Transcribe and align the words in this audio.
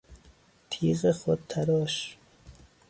تیغ 0.69 1.11
خودتراش 1.11 2.17